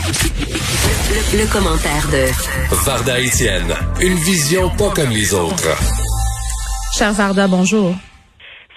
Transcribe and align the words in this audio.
Le, 0.00 1.44
le 1.44 1.52
commentaire 1.52 2.08
de 2.08 2.24
Varda 2.86 3.20
Étienne, 3.20 3.68
une 4.00 4.16
vision 4.16 4.70
pas 4.80 4.88
comme 4.96 5.12
les 5.12 5.34
autres. 5.34 5.76
Cher 6.96 7.12
Varda, 7.12 7.46
bonjour. 7.46 7.92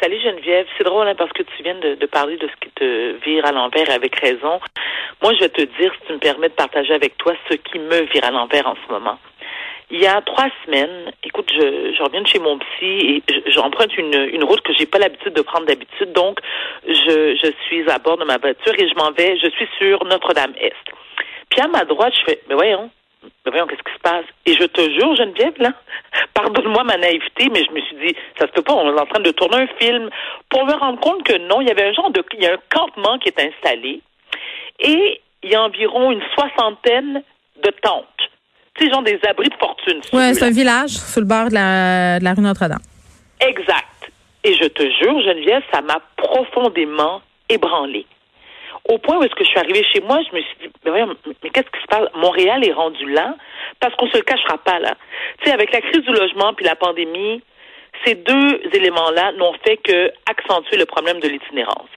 Salut 0.01 0.19
Geneviève, 0.21 0.67
c'est 0.77 0.83
drôle 0.83 1.07
hein, 1.07 1.15
parce 1.17 1.31
que 1.31 1.43
tu 1.43 1.63
viens 1.63 1.79
de, 1.79 1.95
de, 1.95 2.05
parler 2.07 2.35
de 2.35 2.47
ce 2.47 2.55
qui 2.59 2.69
te 2.75 3.23
vire 3.23 3.45
à 3.45 3.53
l'envers 3.53 3.89
avec 3.89 4.19
raison. 4.19 4.59
Moi, 5.21 5.31
je 5.35 5.45
vais 5.45 5.49
te 5.49 5.61
dire, 5.79 5.93
si 5.95 6.07
tu 6.07 6.13
me 6.13 6.19
permets 6.19 6.49
de 6.49 6.55
partager 6.55 6.93
avec 6.93 7.17
toi 7.17 7.33
ce 7.49 7.55
qui 7.55 7.79
me 7.79 8.01
vire 8.11 8.25
à 8.25 8.31
l'envers 8.31 8.67
en 8.67 8.75
ce 8.75 8.91
moment. 8.91 9.17
Il 9.91 10.01
y 10.01 10.07
a 10.07 10.19
trois 10.21 10.49
semaines, 10.65 11.11
écoute, 11.23 11.49
je, 11.53 11.93
je 11.95 12.03
reviens 12.03 12.21
de 12.21 12.27
chez 12.27 12.39
mon 12.39 12.59
psy 12.59 12.83
et 12.83 13.23
j'emprunte 13.47 13.95
une, 13.97 14.27
une 14.33 14.43
route 14.43 14.61
que 14.61 14.73
j'ai 14.77 14.87
pas 14.87 14.99
l'habitude 14.99 15.33
de 15.33 15.41
prendre 15.41 15.67
d'habitude. 15.67 16.11
Donc, 16.11 16.39
je, 16.85 17.37
je 17.41 17.51
suis 17.67 17.89
à 17.89 17.97
bord 17.99 18.17
de 18.17 18.25
ma 18.25 18.37
voiture 18.37 18.73
et 18.77 18.89
je 18.89 18.95
m'en 18.95 19.11
vais, 19.11 19.37
je 19.37 19.49
suis 19.51 19.69
sur 19.77 20.03
Notre-Dame-Est. 20.03 20.93
Puis 21.53 21.61
à 21.61 21.67
ma 21.67 21.85
droite, 21.85 22.13
je 22.19 22.25
fais, 22.25 22.39
mais 22.49 22.55
voyons, 22.55 22.89
mais 23.21 23.51
voyons, 23.51 23.67
qu'est-ce 23.67 23.83
qui 23.83 23.93
se 23.93 23.99
passe? 23.99 24.25
Et 24.47 24.55
je 24.55 24.65
te 24.65 24.81
jure, 24.81 25.15
Geneviève, 25.15 25.53
là, 25.59 25.71
pardonne-moi 26.33 26.83
ma 26.83 26.97
naïveté, 26.97 27.47
mais 27.53 27.63
je 27.63 27.71
me 27.71 27.79
suis 27.81 27.95
dit, 27.97 28.15
ça 28.39 28.47
se 28.47 28.51
peut 28.53 28.63
pas, 28.63 28.73
on 28.73 28.91
est 28.91 28.99
en 28.99 29.05
train 29.05 29.21
de 29.21 29.29
tourner 29.29 29.57
un 29.57 29.67
film, 29.79 30.09
pour 30.49 30.65
me 30.65 30.73
rendre 30.73 30.99
compte 30.99 31.21
que 31.21 31.37
non, 31.47 31.61
il 31.61 31.67
y 31.67 31.71
avait 31.71 31.85
un 31.85 31.93
genre 31.93 32.09
de, 32.09 32.25
il 32.33 32.43
y 32.43 32.47
a 32.47 32.53
un 32.53 32.57
campement 32.73 33.19
qui 33.19 33.29
est 33.29 33.39
installé, 33.39 34.01
et 34.79 35.21
il 35.43 35.51
y 35.51 35.53
a 35.53 35.61
environ 35.61 36.09
une 36.09 36.23
soixantaine 36.33 37.21
de 37.63 37.69
tentes. 37.83 38.07
Tu 38.73 38.85
sais, 38.85 38.91
genre 38.91 39.03
des 39.03 39.19
abris 39.29 39.49
de 39.49 39.55
fortune. 39.59 40.01
Oui, 40.11 40.33
c'est 40.33 40.45
un 40.45 40.49
village 40.49 40.89
sur 40.89 41.21
le 41.21 41.27
bord 41.27 41.49
de 41.49 41.53
la, 41.53 42.17
de 42.17 42.23
la 42.23 42.33
rue 42.33 42.41
Notre-Dame. 42.41 42.81
Exact. 43.39 44.11
Et 44.43 44.55
je 44.55 44.65
te 44.65 44.81
jure, 44.81 45.21
Geneviève, 45.21 45.61
ça 45.71 45.81
m'a 45.81 46.01
profondément 46.17 47.21
ébranlée. 47.47 48.07
Au 48.89 48.97
point 48.97 49.17
où 49.17 49.23
est-ce 49.23 49.35
que 49.35 49.43
je 49.45 49.49
suis 49.49 49.59
arrivée 49.59 49.83
chez 49.93 50.01
moi, 50.01 50.19
je 50.29 50.35
me 50.35 50.41
suis 50.41 50.55
dit, 50.61 50.69
mais, 50.85 51.05
mais 51.41 51.49
qu'est-ce 51.49 51.71
qui 51.71 51.81
se 51.81 51.87
passe? 51.87 52.09
Montréal 52.15 52.67
est 52.67 52.73
rendu 52.73 53.09
là 53.09 53.35
parce 53.79 53.95
qu'on 53.95 54.07
se 54.07 54.17
le 54.17 54.23
cachera 54.23 54.57
pas 54.57 54.79
là. 54.79 54.95
Tu 55.39 55.45
sais, 55.45 55.53
avec 55.53 55.71
la 55.71 55.81
crise 55.81 56.03
du 56.03 56.11
logement 56.11 56.53
puis 56.53 56.65
la 56.65 56.75
pandémie, 56.75 57.41
ces 58.05 58.15
deux 58.15 58.61
éléments-là 58.73 59.31
n'ont 59.33 59.53
fait 59.65 59.77
que 59.77 60.11
accentuer 60.29 60.77
le 60.77 60.85
problème 60.85 61.19
de 61.21 61.29
l'itinérance. 61.29 61.89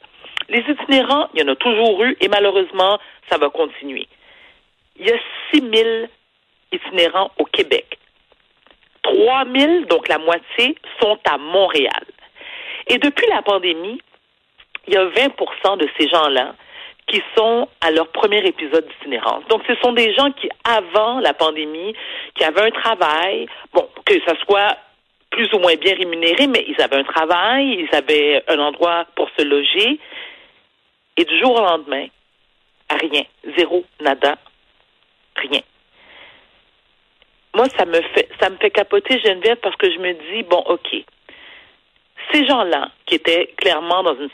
Les 0.48 0.60
itinérants, 0.60 1.28
il 1.34 1.40
y 1.40 1.42
en 1.42 1.52
a 1.52 1.56
toujours 1.56 2.04
eu 2.04 2.16
et 2.20 2.28
malheureusement, 2.28 3.00
ça 3.28 3.36
va 3.36 3.50
continuer. 3.50 4.06
Il 4.98 5.06
y 5.06 5.10
a 5.10 5.18
6 5.52 5.60
000 5.60 6.06
itinérants 6.72 7.32
au 7.38 7.44
Québec. 7.46 7.98
3 9.02 9.44
000, 9.54 9.84
donc 9.86 10.08
la 10.08 10.18
moitié, 10.18 10.76
sont 11.00 11.18
à 11.28 11.36
Montréal. 11.38 12.04
Et 12.88 12.98
depuis 12.98 13.26
la 13.28 13.42
pandémie, 13.42 14.00
il 14.86 14.94
y 14.94 14.96
a 14.96 15.04
20% 15.06 15.78
de 15.78 15.88
ces 15.98 16.08
gens-là 16.08 16.54
qui 17.06 17.22
sont 17.36 17.68
à 17.80 17.90
leur 17.90 18.08
premier 18.08 18.44
épisode 18.44 18.86
d'itinérance. 18.86 19.44
Donc, 19.48 19.62
ce 19.68 19.74
sont 19.76 19.92
des 19.92 20.12
gens 20.14 20.30
qui, 20.32 20.48
avant 20.64 21.20
la 21.20 21.34
pandémie, 21.34 21.94
qui 22.34 22.44
avaient 22.44 22.62
un 22.62 22.70
travail, 22.70 23.46
bon, 23.72 23.88
que 24.04 24.14
ce 24.14 24.34
soit 24.44 24.76
plus 25.30 25.52
ou 25.52 25.58
moins 25.58 25.76
bien 25.76 25.94
rémunéré, 25.94 26.46
mais 26.46 26.64
ils 26.66 26.80
avaient 26.80 26.96
un 26.96 27.04
travail, 27.04 27.86
ils 27.88 27.94
avaient 27.94 28.42
un 28.48 28.58
endroit 28.58 29.04
pour 29.14 29.28
se 29.38 29.44
loger, 29.44 30.00
et 31.16 31.24
du 31.24 31.38
jour 31.38 31.54
au 31.54 31.62
lendemain, 31.62 32.06
rien, 32.90 33.22
zéro, 33.56 33.84
nada, 34.00 34.36
rien. 35.36 35.60
Moi, 37.54 37.66
ça 37.76 37.86
me 37.86 38.00
fait, 38.14 38.28
ça 38.40 38.50
me 38.50 38.56
fait 38.56 38.70
capoter 38.70 39.18
Geneviève 39.20 39.56
parce 39.62 39.76
que 39.76 39.90
je 39.90 39.98
me 39.98 40.12
dis, 40.12 40.42
bon, 40.42 40.62
ok, 40.66 41.04
ces 42.32 42.46
gens-là, 42.46 42.90
qui 43.06 43.14
étaient 43.14 43.54
clairement 43.56 44.02
dans 44.02 44.14
une, 44.14 44.28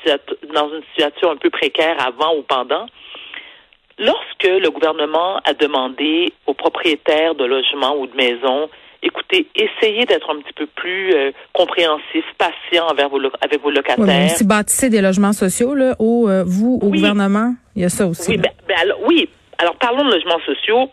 dans 0.54 0.69
une 0.72 0.82
situation 0.91 1.30
un 1.30 1.36
peu 1.36 1.50
précaire 1.50 1.97
avant 2.04 2.34
ou 2.36 2.42
pendant, 2.42 2.86
lorsque 3.98 4.44
le 4.44 4.70
gouvernement 4.70 5.38
a 5.44 5.54
demandé 5.54 6.32
aux 6.47 6.54
propriétaires 6.54 7.34
de 7.34 7.44
logements 7.44 7.97
ou 7.97 8.06
de 8.06 8.16
maisons, 8.16 8.69
écoutez, 9.03 9.47
essayez 9.54 10.04
d'être 10.04 10.30
un 10.30 10.41
petit 10.41 10.53
peu 10.54 10.66
plus 10.66 11.12
euh, 11.14 11.32
compréhensif, 11.53 12.25
patient 12.38 12.86
envers 12.88 13.08
vos, 13.08 13.20
avec 13.41 13.60
vos 13.60 13.70
locataires. 13.70 14.06
Oui, 14.06 14.28
si 14.30 14.47
bâtissez 14.47 14.91
des 14.91 15.00
logements 15.03 15.32
sociaux, 15.32 15.74
là, 15.74 15.94
au, 15.98 16.28
euh, 16.28 16.44
vous, 16.47 16.78
au 16.82 16.86
Oui. 16.86 16.98
gouvernement, 16.98 17.54
il 17.74 17.82
y 17.82 17.84
a 17.84 17.88
ça 17.88 18.06
aussi. 18.06 18.30
Oui, 18.30 18.36
ben, 18.38 18.50
ben 18.69 18.76
alors, 18.80 18.98
oui. 19.06 19.28
Alors, 19.59 19.76
parlons 19.76 20.04
de 20.04 20.12
logements 20.12 20.41
sociaux. 20.47 20.88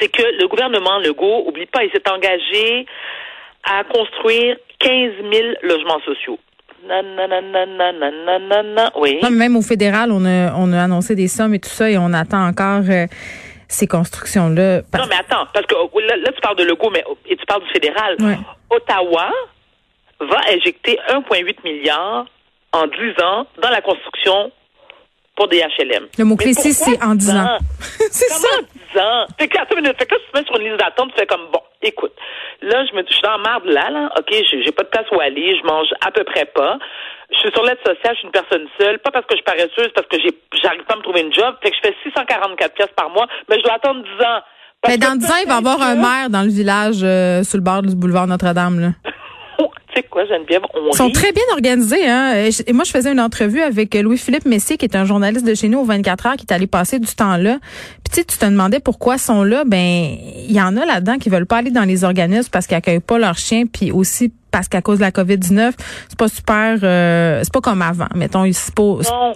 C'est 0.00 0.08
que 0.08 0.22
le 0.40 0.48
gouvernement 0.48 0.98
Legault, 0.98 1.44
oublie 1.46 1.66
pas, 1.66 1.84
il 1.84 1.90
s'est 1.90 2.08
engagé 2.10 2.86
à 3.64 3.84
construire 3.84 4.56
15 4.80 5.12
000 5.32 5.48
logements 5.62 6.00
sociaux. 6.04 6.38
Nananananananana, 6.86 8.90
Oui. 8.96 9.18
Non, 9.22 9.30
même 9.30 9.56
au 9.56 9.62
fédéral, 9.62 10.10
on 10.12 10.24
a, 10.24 10.52
on 10.54 10.72
a 10.72 10.82
annoncé 10.82 11.14
des 11.14 11.28
sommes 11.28 11.54
et 11.54 11.58
tout 11.58 11.70
ça, 11.70 11.90
et 11.90 11.96
on 11.96 12.12
attend 12.12 12.46
encore 12.46 12.82
euh, 12.88 13.06
ces 13.68 13.86
constructions-là. 13.86 14.78
Non, 14.78 15.06
mais 15.08 15.16
attends, 15.16 15.46
parce 15.52 15.66
que 15.66 15.74
oh, 15.74 15.90
là, 16.00 16.16
là, 16.16 16.32
tu 16.32 16.40
parles 16.40 16.56
de 16.56 16.64
Legault, 16.64 16.90
mais 16.90 17.04
oh, 17.08 17.16
et 17.26 17.36
tu 17.36 17.44
parles 17.46 17.62
du 17.64 17.70
fédéral. 17.70 18.16
Ouais. 18.20 18.38
Ottawa 18.70 19.30
va 20.20 20.40
injecter 20.54 20.98
1,8 21.08 21.56
milliard 21.64 22.26
en 22.72 22.86
10 22.86 22.92
ans 23.22 23.46
dans 23.62 23.70
la 23.70 23.80
construction 23.80 24.50
pour 25.36 25.48
des 25.48 25.60
HLM. 25.60 26.06
Le 26.18 26.24
mot-clé 26.24 26.50
ici, 26.50 26.72
c'est 26.72 27.02
en 27.02 27.14
10 27.14 27.30
ans. 27.30 27.58
c'est 28.10 28.28
ça. 28.28 28.48
Comment 28.48 28.68
10 28.92 29.00
ans? 29.00 29.26
Fait 29.38 29.48
que. 29.48 29.58
Fait 29.58 29.80
là, 29.80 29.94
tu 29.94 30.06
te 30.06 30.38
mets 30.38 30.44
sur 30.44 30.56
une 30.58 30.68
liste 30.68 30.78
d'attente, 30.78 31.10
tu 31.12 31.18
fais 31.18 31.26
comme, 31.26 31.48
bon, 31.52 31.60
écoute, 31.82 32.12
là, 32.62 32.84
je 32.86 32.94
me, 32.94 33.02
je 33.06 33.12
suis 33.12 33.22
dans 33.22 33.38
marde 33.38 33.64
là, 33.66 33.90
là, 33.90 34.10
OK, 34.18 34.30
j'ai 34.30 34.72
pas 34.72 34.84
de 34.84 34.88
place 34.88 35.06
où 35.12 35.20
aller, 35.20 35.56
je 35.56 35.66
mange 35.66 35.88
à 36.04 36.10
peu 36.10 36.24
près 36.24 36.44
pas. 36.46 36.78
Je 37.30 37.38
suis 37.38 37.50
sur 37.52 37.62
l'aide 37.64 37.78
sociale, 37.84 38.14
je 38.14 38.18
suis 38.18 38.26
une 38.26 38.32
personne 38.32 38.66
seule, 38.78 38.98
pas 38.98 39.10
parce 39.10 39.26
que 39.26 39.34
je 39.34 39.36
suis 39.36 39.44
paresseuse, 39.44 39.92
parce 39.94 40.06
que 40.06 40.18
j'ai, 40.20 40.30
j'arrive 40.62 40.84
pas 40.84 40.94
à 40.94 40.96
me 40.96 41.02
trouver 41.02 41.22
une 41.22 41.32
job, 41.32 41.54
fait 41.62 41.70
que 41.70 41.76
je 41.76 41.88
fais 41.88 41.96
644 42.04 42.74
pièces 42.74 42.92
par 42.96 43.10
mois, 43.10 43.26
mais 43.48 43.58
je 43.58 43.62
dois 43.62 43.74
attendre 43.74 44.02
10 44.02 44.24
ans. 44.24 44.40
Parce 44.80 44.94
Mais 44.94 44.98
dans 44.98 45.14
que 45.14 45.18
10 45.18 45.30
ans, 45.30 45.34
il 45.42 45.48
va 45.48 45.54
y 45.54 45.58
avoir 45.58 45.82
un 45.82 45.94
maire 45.94 46.30
dans 46.30 46.42
le 46.42 46.50
village 46.50 47.02
euh, 47.02 47.42
sur 47.42 47.58
le 47.58 47.64
bord 47.64 47.82
du 47.82 47.96
boulevard 47.96 48.26
Notre-Dame. 48.26 48.80
là. 48.80 48.88
que- 49.94 50.00
Tu 50.00 50.02
sais 50.02 50.08
quoi, 50.10 50.24
Geneviève, 50.26 50.62
on 50.74 50.90
Ils 50.92 50.96
sont 50.96 51.06
rit. 51.06 51.12
très 51.12 51.32
bien 51.32 51.42
organisés. 51.52 52.06
Hein? 52.06 52.48
Et 52.66 52.72
moi, 52.72 52.84
je 52.84 52.90
faisais 52.90 53.12
une 53.12 53.20
entrevue 53.20 53.60
avec 53.60 53.94
Louis-Philippe 53.94 54.44
Messier, 54.46 54.76
qui 54.76 54.84
est 54.86 54.96
un 54.96 55.04
journaliste 55.04 55.46
de 55.46 55.54
chez 55.54 55.68
nous 55.68 55.78
au 55.78 55.84
24 55.84 56.26
heures, 56.26 56.36
qui 56.36 56.46
est 56.48 56.52
allé 56.52 56.66
passer 56.66 56.98
du 56.98 57.14
temps 57.14 57.36
là. 57.36 57.58
Puis 58.10 58.24
tu 58.24 58.36
te 58.38 58.44
demandais 58.44 58.80
pourquoi 58.80 59.14
ils 59.16 59.20
sont 59.20 59.42
là. 59.44 59.64
Ben, 59.64 59.78
il 60.48 60.52
y 60.52 60.60
en 60.60 60.76
a 60.76 60.84
là-dedans 60.84 61.18
qui 61.18 61.28
veulent 61.30 61.46
pas 61.46 61.58
aller 61.58 61.70
dans 61.70 61.84
les 61.84 62.04
organismes 62.04 62.48
parce 62.50 62.66
qu'ils 62.66 62.76
accueillent 62.76 63.00
pas 63.00 63.18
leurs 63.18 63.38
chiens, 63.38 63.64
puis 63.66 63.90
aussi 63.92 64.32
parce 64.50 64.68
qu'à 64.68 64.82
cause 64.82 64.98
de 64.98 65.02
la 65.02 65.10
COVID-19, 65.10 65.72
c'est 66.08 66.16
pas 66.18 66.28
super, 66.28 66.78
euh, 66.84 67.40
c'est 67.42 67.52
pas 67.52 67.60
comme 67.60 67.82
avant. 67.82 68.06
Mettons, 68.14 68.44
ils 68.44 68.54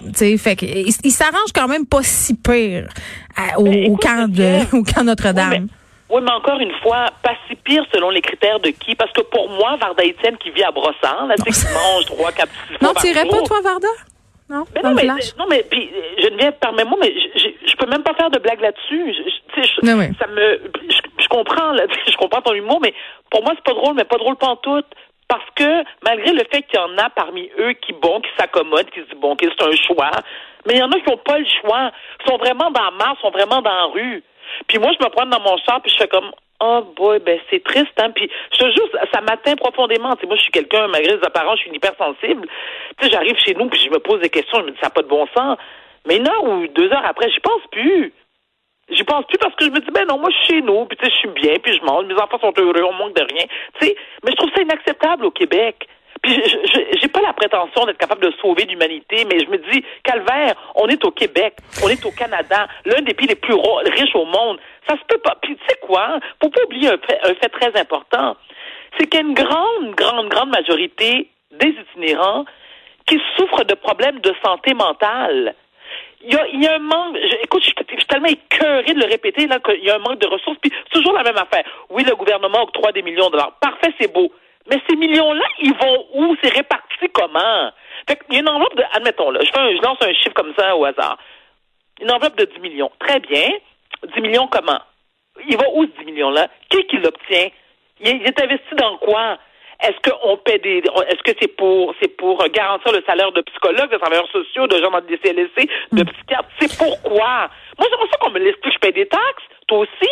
tu 0.05 0.11
sais, 0.13 0.37
fait 0.37 0.55
que, 0.55 0.65
ils 0.65 0.93
ils 1.03 1.11
s'arrangent 1.11 1.51
quand 1.53 1.67
même 1.67 1.85
pas 1.85 1.99
si 2.03 2.35
pire 2.35 2.87
à- 3.35 3.59
au, 3.59 3.63
Ben, 3.63 3.91
au 3.91 3.97
camp 3.97 4.29
de, 4.31 4.59
au 4.77 4.83
camp 4.83 5.03
Notre-Dame. 5.03 5.51
Oui, 5.63 5.69
Oui, 6.09 6.21
mais 6.23 6.31
encore 6.31 6.59
une 6.59 6.73
fois, 6.81 7.05
pas 7.21 7.35
si 7.47 7.55
pire 7.55 7.85
selon 7.93 8.09
les 8.09 8.21
critères 8.21 8.59
de 8.59 8.69
qui? 8.69 8.95
Parce 8.95 9.11
que 9.11 9.21
pour 9.21 9.49
moi, 9.49 9.77
Varda 9.79 10.03
Étienne 10.03 10.37
qui 10.37 10.49
vit 10.49 10.63
à 10.63 10.71
Brossard, 10.71 11.27
là, 11.27 11.35
sais, 11.37 11.51
qui 11.51 11.73
mange 11.73 12.05
trois, 12.05 12.31
quatre, 12.31 12.51
six 12.67 12.81
non, 12.81 12.93
par 12.93 13.03
tu 13.03 13.09
irais 13.09 13.25
pas, 13.25 13.41
toi, 13.43 13.61
Varda? 13.61 13.87
Non? 14.49 14.65
Ben 14.73 14.81
dans 14.81 14.89
non, 14.89 14.95
mais, 14.95 15.05
non, 15.37 15.45
mais 15.47 15.63
puis 15.69 15.91
euh, 15.93 16.23
Geneviève, 16.23 16.53
permets-moi, 16.59 16.97
mais 16.99 17.13
je, 17.35 17.75
peux 17.75 17.85
même 17.85 18.01
pas 18.01 18.15
faire 18.15 18.31
de 18.31 18.39
blague 18.39 18.59
là-dessus. 18.59 19.13
Je, 19.13 19.61
Mais 19.83 19.93
oui. 19.93 20.05
ça 20.19 20.25
me, 20.25 20.59
je, 21.19 21.27
comprends, 21.27 21.71
là, 21.73 21.83
je 22.07 22.17
comprends 22.17 22.41
ton 22.41 22.53
humour, 22.53 22.79
mais 22.81 22.93
pour 23.29 23.43
moi 23.43 23.53
c'est 23.55 23.63
pas 23.63 23.79
drôle, 23.79 23.93
mais 23.95 24.05
pas 24.05 24.17
drôle 24.17 24.35
pantoute. 24.37 24.87
Parce 25.27 25.45
que 25.53 25.83
malgré 26.03 26.31
le 26.31 26.43
fait 26.51 26.63
qu'il 26.63 26.79
y 26.79 26.83
en 26.83 26.97
a 26.97 27.11
parmi 27.11 27.51
eux 27.59 27.73
qui 27.73 27.93
bon, 27.93 28.19
qui 28.21 28.29
s'accommodent, 28.39 28.89
qui 28.89 29.01
se 29.01 29.05
disent 29.05 29.19
bon, 29.21 29.33
ok, 29.33 29.41
c'est 29.41 29.63
un 29.63 29.75
choix, 29.75 30.11
mais 30.65 30.73
il 30.73 30.79
y 30.79 30.83
en 30.83 30.91
a 30.91 30.99
qui 30.99 31.07
n'ont 31.07 31.17
pas 31.17 31.37
le 31.37 31.45
choix, 31.61 31.91
sont 32.27 32.37
vraiment 32.37 32.71
dans 32.71 32.83
la 32.83 32.91
marche, 32.91 33.21
sont 33.21 33.29
vraiment 33.29 33.61
dans 33.61 33.69
la 33.69 33.85
rue. 33.85 34.23
Puis 34.67 34.77
moi, 34.79 34.91
je 34.97 35.03
me 35.03 35.09
prends 35.09 35.25
dans 35.25 35.39
mon 35.39 35.57
char, 35.57 35.81
puis 35.81 35.91
je 35.91 35.97
fais 35.97 36.07
comme 36.07 36.31
Oh 36.61 36.81
boy, 36.95 37.19
ben 37.19 37.39
c'est 37.49 37.63
triste, 37.63 37.93
hein. 38.01 38.11
Puis 38.11 38.29
je 38.51 38.57
te 38.57 38.69
jure, 38.71 38.89
ça, 39.13 39.21
m'atteint 39.21 39.55
profondément. 39.55 40.13
Tu 40.15 40.21
sais, 40.21 40.27
moi, 40.27 40.35
je 40.35 40.41
suis 40.41 40.51
quelqu'un, 40.51 40.87
malgré 40.87 41.15
les 41.15 41.23
apparences, 41.23 41.55
je 41.57 41.61
suis 41.61 41.69
une 41.69 41.75
hypersensible. 41.75 42.47
Tu 42.97 43.05
sais, 43.05 43.11
j'arrive 43.11 43.37
chez 43.37 43.53
nous, 43.53 43.69
puis 43.69 43.79
je 43.79 43.89
me 43.89 43.99
pose 43.99 44.19
des 44.19 44.29
questions, 44.29 44.59
je 44.59 44.65
me 44.65 44.71
dis 44.71 44.77
ça 44.79 44.87
n'a 44.87 44.91
pas 44.91 45.01
de 45.01 45.07
bon 45.07 45.25
sens. 45.35 45.57
Mais 46.05 46.17
une 46.17 46.27
heure 46.27 46.43
ou 46.43 46.67
deux 46.67 46.91
heures 46.91 47.05
après, 47.05 47.29
j'y 47.29 47.39
pense 47.39 47.61
plus. 47.71 48.13
J'y 48.89 49.03
pense 49.03 49.23
plus 49.25 49.37
parce 49.37 49.55
que 49.55 49.65
je 49.65 49.69
me 49.69 49.79
dis, 49.79 49.91
ben 49.91 50.05
non, 50.05 50.17
moi, 50.17 50.29
je 50.31 50.37
suis 50.37 50.55
chez 50.55 50.61
nous, 50.61 50.85
puis 50.85 50.97
tu 50.97 51.05
sais, 51.05 51.11
je 51.11 51.17
suis 51.17 51.29
bien, 51.29 51.55
puis 51.61 51.73
je 51.77 51.83
mange, 51.83 52.05
mes 52.05 52.15
enfants 52.15 52.39
sont 52.39 52.53
heureux, 52.57 52.83
on 52.83 52.93
manque 52.93 53.15
de 53.15 53.21
rien. 53.21 53.45
Tu 53.79 53.87
sais, 53.87 53.95
mais 54.23 54.31
je 54.31 54.35
trouve 54.35 54.49
ça 54.53 54.61
inacceptable 54.61 55.25
au 55.25 55.31
Québec. 55.31 55.87
Puis 56.21 56.41
j'ai 57.01 57.07
pas 57.07 57.21
la 57.21 57.33
prétention 57.33 57.85
d'être 57.85 57.97
capable 57.97 58.23
de 58.23 58.33
sauver 58.41 58.65
l'humanité, 58.65 59.25
mais 59.25 59.39
je 59.39 59.49
me 59.49 59.57
dis, 59.71 59.83
calvaire, 60.03 60.55
on 60.75 60.87
est 60.87 61.03
au 61.05 61.11
Québec, 61.11 61.55
on 61.83 61.89
est 61.89 62.05
au 62.05 62.11
Canada, 62.11 62.67
l'un 62.85 63.01
des 63.01 63.13
pays 63.13 63.27
les 63.27 63.35
plus 63.35 63.53
riches 63.53 64.15
au 64.15 64.25
monde. 64.25 64.59
Ça 64.87 64.95
se 64.95 65.03
peut 65.07 65.19
pas. 65.19 65.35
Puis 65.41 65.55
tu 65.55 65.63
sais 65.67 65.79
quoi? 65.81 66.19
Faut 66.41 66.49
pas 66.49 66.63
oublier 66.63 66.89
un 66.89 66.97
fait, 66.97 67.49
très 67.49 67.79
important. 67.79 68.35
C'est 68.97 69.07
qu'il 69.07 69.19
y 69.19 69.23
a 69.23 69.27
une 69.27 69.33
grande, 69.33 69.95
grande, 69.95 70.29
grande 70.29 70.49
majorité 70.49 71.29
des 71.51 71.69
itinérants 71.69 72.45
qui 73.05 73.19
souffrent 73.37 73.65
de 73.65 73.75
problèmes 73.75 74.19
de 74.19 74.33
santé 74.43 74.73
mentale. 74.73 75.55
Il 76.21 76.33
y, 76.33 76.67
a, 76.67 76.75
un 76.75 76.79
manque. 76.79 77.15
écoute, 77.43 77.63
je, 77.63 77.69
suis 77.69 78.05
tellement 78.07 78.27
écœuré 78.27 78.93
de 78.93 78.99
le 78.99 79.05
répéter 79.05 79.47
là 79.47 79.57
qu'il 79.59 79.85
y 79.85 79.89
a 79.89 79.95
un 79.95 79.99
manque 79.99 80.19
de 80.19 80.27
ressources. 80.27 80.57
Puis 80.61 80.71
toujours 80.91 81.13
la 81.13 81.23
même 81.23 81.37
affaire. 81.37 81.63
Oui, 81.89 82.03
le 82.03 82.13
gouvernement 82.15 82.63
octroie 82.63 82.91
des 82.91 83.01
millions 83.01 83.27
de 83.27 83.31
dollars. 83.31 83.53
Parfait, 83.61 83.93
c'est 83.99 84.11
beau. 84.11 84.29
Mais 84.69 84.77
ces 84.87 84.95
millions-là, 84.95 85.45
ils 85.59 85.73
vont 85.73 86.05
où? 86.13 86.35
C'est 86.43 86.53
réparti 86.53 87.09
comment? 87.13 87.71
Fait 88.07 88.19
il 88.29 88.35
y 88.35 88.37
a 88.37 88.41
une 88.41 88.49
enveloppe 88.49 88.75
de, 88.75 88.83
admettons, 88.93 89.31
là, 89.31 89.39
je, 89.43 89.49
fais 89.49 89.75
je 89.75 89.81
lance 89.81 89.97
un 90.01 90.13
chiffre 90.13 90.33
comme 90.35 90.53
ça 90.57 90.75
au 90.75 90.85
hasard. 90.85 91.17
Une 92.01 92.11
enveloppe 92.11 92.37
de 92.37 92.45
10 92.45 92.59
millions. 92.59 92.91
Très 92.99 93.19
bien. 93.19 93.49
10 94.15 94.21
millions 94.21 94.47
comment? 94.47 94.79
Il 95.47 95.57
va 95.57 95.65
où 95.73 95.85
ce 95.85 96.03
10 96.03 96.05
millions-là? 96.05 96.47
Qui 96.69 96.85
qui 96.85 96.97
l'obtient? 96.97 97.49
Il 98.01 98.25
est 98.25 98.41
investi 98.41 98.75
dans 98.75 98.97
quoi? 98.97 99.37
Est-ce 99.81 100.09
qu'on 100.09 100.37
paie 100.37 100.59
des, 100.59 100.83
est-ce 101.07 101.23
que 101.23 101.37
c'est 101.39 101.55
pour, 101.55 101.95
c'est 102.01 102.09
pour 102.17 102.37
garantir 102.49 102.91
le 102.91 103.01
salaire 103.07 103.31
de 103.31 103.41
psychologues, 103.41 103.89
de 103.89 103.97
travailleurs 103.97 104.27
sociaux, 104.29 104.67
de 104.67 104.77
gens 104.81 104.91
dans 104.91 104.99
des 105.01 105.17
CLSC, 105.17 105.69
de 105.93 106.03
psychiatres? 106.03 106.49
C'est 106.59 106.77
pourquoi? 106.77 107.49
Moi, 107.77 107.87
c'est 107.89 108.11
ça 108.11 108.17
qu'on 108.19 108.31
me 108.31 108.39
l'explique. 108.39 108.73
Je 108.73 108.79
paie 108.79 108.91
des 108.91 109.07
taxes. 109.07 109.43
Toi 109.67 109.79
aussi? 109.79 110.09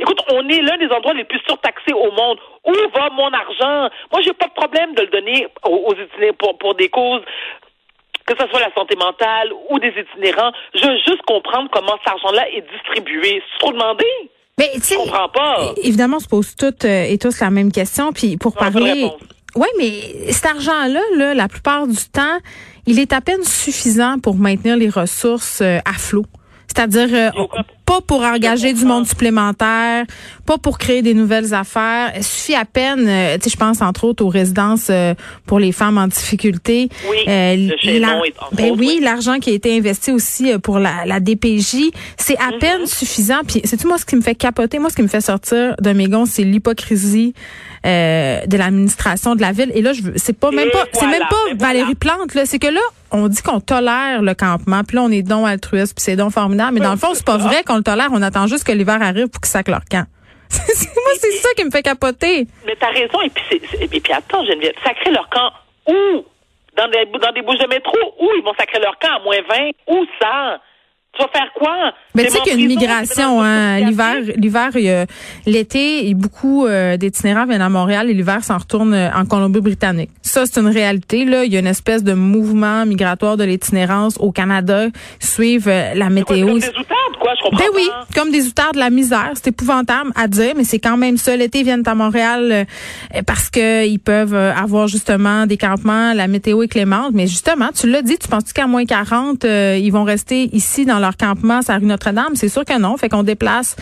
Écoute, 0.00 0.20
on 0.32 0.48
est 0.48 0.62
l'un 0.62 0.78
des 0.78 0.88
endroits 0.88 1.14
les 1.14 1.24
plus 1.24 1.40
surtaxés 1.46 1.92
au 1.92 2.10
monde. 2.10 2.38
Où 2.64 2.72
va 2.94 3.10
mon 3.10 3.30
argent? 3.32 3.90
Moi, 4.10 4.22
j'ai 4.24 4.32
pas 4.32 4.46
de 4.46 4.54
problème 4.54 4.94
de 4.94 5.02
le 5.02 5.08
donner 5.08 5.46
aux, 5.64 5.92
itinérants 5.92 6.36
pour, 6.38 6.58
pour 6.58 6.74
des 6.74 6.88
causes 6.88 7.22
que 8.26 8.34
ce 8.38 8.48
soit 8.48 8.60
la 8.60 8.72
santé 8.74 8.94
mentale 8.94 9.50
ou 9.70 9.78
des 9.80 9.88
itinérants. 9.88 10.52
Je 10.74 10.86
veux 10.86 10.96
juste 10.98 11.22
comprendre 11.26 11.68
comment 11.72 11.96
cet 11.98 12.12
argent-là 12.12 12.48
est 12.50 12.64
distribué. 12.72 13.42
C'est 13.52 13.58
trop 13.58 13.72
demandé. 13.72 14.04
Mais 14.56 14.70
tu 14.80 14.94
comprends 14.94 15.28
pas. 15.28 15.72
Évidemment, 15.82 16.18
on 16.18 16.20
se 16.20 16.28
pose 16.28 16.54
toutes 16.54 16.84
euh, 16.84 17.04
et 17.08 17.18
tous 17.18 17.40
la 17.40 17.50
même 17.50 17.72
question. 17.72 18.12
Puis 18.12 18.36
pour 18.36 18.54
parler. 18.54 19.10
Oui, 19.56 19.66
mais 19.78 20.30
cet 20.32 20.46
argent-là, 20.46 21.00
là, 21.16 21.34
la 21.34 21.48
plupart 21.48 21.88
du 21.88 22.08
temps, 22.12 22.38
il 22.86 23.00
est 23.00 23.12
à 23.12 23.20
peine 23.20 23.42
suffisant 23.42 24.20
pour 24.22 24.36
maintenir 24.36 24.76
les 24.76 24.88
ressources 24.88 25.60
euh, 25.60 25.78
à 25.84 25.94
flot. 25.94 26.24
C'est-à-dire 26.68 27.08
euh, 27.12 27.30
pas 27.90 28.00
pour 28.00 28.22
engager 28.22 28.72
du 28.72 28.84
monde 28.84 29.04
supplémentaire, 29.04 30.06
pas 30.50 30.58
pour 30.58 30.78
créer 30.78 31.00
des 31.00 31.14
nouvelles 31.14 31.54
affaires. 31.54 32.10
Il 32.16 32.24
suffit 32.24 32.56
à 32.56 32.64
peine, 32.64 33.06
euh, 33.06 33.36
tu 33.36 33.44
sais, 33.44 33.50
je 33.50 33.56
pense 33.56 33.80
entre 33.82 34.02
autres 34.02 34.24
aux 34.24 34.28
résidences 34.28 34.88
euh, 34.90 35.14
pour 35.46 35.60
les 35.60 35.70
femmes 35.70 35.96
en 35.96 36.08
difficulté. 36.08 36.88
Oui, 37.08 37.18
ben 37.24 38.74
oui, 38.76 38.98
l'argent 39.00 39.38
qui 39.38 39.50
a 39.50 39.52
été 39.52 39.76
investi 39.76 40.10
aussi 40.10 40.58
pour 40.58 40.80
la, 40.80 41.06
la 41.06 41.20
DPJ, 41.20 41.92
c'est 42.16 42.36
à 42.38 42.48
mm-hmm. 42.48 42.58
peine 42.58 42.86
suffisant. 42.86 43.42
Puis 43.46 43.60
c'est 43.62 43.76
tu 43.76 43.86
moi 43.86 43.96
ce 43.96 44.04
qui 44.04 44.16
me 44.16 44.22
fait 44.22 44.34
capoter, 44.34 44.80
moi 44.80 44.90
ce 44.90 44.96
qui 44.96 45.02
me 45.02 45.08
fait 45.08 45.20
sortir 45.20 45.76
de 45.80 45.92
mes 45.92 46.08
gonds, 46.08 46.26
c'est 46.26 46.42
l'hypocrisie 46.42 47.32
de 47.84 48.56
l'administration 48.56 49.36
de 49.36 49.42
la 49.42 49.52
ville. 49.52 49.70
Et 49.72 49.82
là, 49.82 49.92
je 49.92 50.02
c'est 50.16 50.36
pas 50.36 50.50
même 50.50 50.70
pas, 50.70 50.84
c'est 50.92 51.06
même 51.06 51.22
pas 51.30 51.64
Valérie 51.64 51.94
Plante 51.94 52.34
là, 52.34 52.44
c'est 52.44 52.58
que 52.58 52.66
là 52.66 52.80
on 53.12 53.28
dit 53.28 53.42
qu'on 53.42 53.60
tolère 53.60 54.22
le 54.22 54.34
campement, 54.34 54.82
puis 54.84 54.96
là, 54.96 55.02
on 55.02 55.10
est 55.10 55.22
donc 55.22 55.46
altruiste, 55.46 55.94
puis 55.94 56.04
c'est 56.04 56.16
donc 56.16 56.32
formidable. 56.32 56.74
Mais 56.74 56.80
dans 56.80 56.92
le 56.92 56.96
fond, 56.96 57.08
c'est 57.14 57.24
pas 57.24 57.38
vrai 57.38 57.64
qu'on 57.64 57.76
le 57.76 57.82
tolère. 57.82 58.08
On 58.12 58.22
attend 58.22 58.46
juste 58.46 58.62
que 58.62 58.72
l'hiver 58.72 59.02
arrive 59.02 59.28
pour 59.28 59.40
qu'ils 59.40 59.50
sacrent 59.50 59.70
leur 59.70 59.84
camp. 59.84 60.06
Moi, 60.94 61.12
c'est 61.18 61.32
ça 61.32 61.48
qui 61.56 61.64
me 61.64 61.70
fait 61.70 61.82
capoter. 61.82 62.46
Mais 62.66 62.76
t'as 62.78 62.90
raison. 62.90 63.20
Et 63.22 63.30
puis, 63.30 63.60
et 63.80 63.86
puis 63.88 64.02
attends, 64.12 64.44
Geneviève, 64.44 64.74
sacrer 64.84 65.10
leur 65.10 65.28
camp 65.28 65.52
où? 65.88 66.24
Dans 66.76 66.88
des, 66.88 67.04
dans 67.06 67.32
des 67.32 67.42
bouches 67.42 67.58
de 67.58 67.66
métro? 67.66 67.96
Où 68.20 68.28
ils 68.36 68.44
vont 68.44 68.54
sacrer 68.58 68.80
leur 68.80 68.98
camp? 68.98 69.16
À 69.16 69.20
moins 69.20 69.40
20? 69.48 69.70
Où 69.88 70.06
ça? 70.20 70.60
Tu 71.12 71.22
vas 71.22 71.28
faire 71.28 71.52
quoi? 71.54 71.92
Mais 72.14 72.24
tu 72.24 72.30
sais 72.30 72.38
qu'il 72.38 72.52
y 72.52 72.56
a 72.56 72.60
une 72.60 72.68
migration, 72.68 73.42
hein. 73.42 73.80
L'hiver, 73.80 74.16
l'hiver, 74.36 74.70
l'été, 75.44 76.14
beaucoup 76.14 76.66
euh, 76.66 76.96
d'itinérants 76.96 77.46
viennent 77.46 77.62
à 77.62 77.68
Montréal 77.68 78.08
et 78.08 78.14
l'hiver 78.14 78.44
s'en 78.44 78.58
retourne 78.58 78.94
euh, 78.94 79.10
en 79.12 79.24
Colombie-Britannique. 79.24 80.10
Ça, 80.22 80.46
c'est 80.46 80.60
une 80.60 80.68
réalité. 80.68 81.24
Là, 81.24 81.44
il 81.44 81.52
y 81.52 81.56
a 81.56 81.58
une 81.58 81.66
espèce 81.66 82.04
de 82.04 82.12
mouvement 82.12 82.86
migratoire 82.86 83.36
de 83.36 83.42
l'itinérance 83.42 84.18
au 84.18 84.30
Canada. 84.30 84.86
Suivent 85.18 85.68
euh, 85.68 85.94
la 85.94 86.10
météo. 86.10 86.58
Des 86.60 86.66
quoi, 87.20 87.32
je 87.38 87.42
comprends 87.42 87.58
Ben 87.58 87.70
oui, 87.74 87.88
comme 88.14 88.30
des 88.30 88.46
outardes 88.46 88.74
de 88.74 88.80
la 88.80 88.90
misère. 88.90 89.30
C'est 89.34 89.48
épouvantable 89.48 90.10
à 90.16 90.26
dire, 90.26 90.54
mais 90.56 90.64
c'est 90.64 90.78
quand 90.78 90.96
même 90.96 91.16
ça. 91.16 91.36
L'été, 91.36 91.60
ils 91.60 91.64
viennent 91.64 91.86
à 91.86 91.94
Montréal 91.94 92.66
parce 93.26 93.50
que 93.50 93.86
ils 93.86 93.98
peuvent 93.98 94.34
avoir 94.34 94.88
justement 94.88 95.46
des 95.46 95.56
campements. 95.56 96.12
La 96.14 96.26
météo 96.26 96.62
est 96.62 96.68
clémente. 96.68 97.12
Mais 97.12 97.26
justement, 97.26 97.68
tu 97.74 97.88
l'as 97.88 98.02
dit, 98.02 98.18
tu 98.18 98.28
penses 98.28 98.52
qu'à 98.52 98.66
moins 98.66 98.84
40, 98.84 99.44
ils 99.44 99.90
vont 99.90 100.04
rester 100.04 100.54
ici 100.54 100.84
dans 100.84 100.98
leur 100.98 101.16
campement 101.16 101.60
à 101.68 101.76
rue 101.76 101.86
Notre-Dame? 101.86 102.34
C'est 102.34 102.48
sûr 102.48 102.64
que 102.64 102.78
non. 102.78 102.96
Fait 102.96 103.08
qu'on 103.08 103.22
déplace 103.22 103.76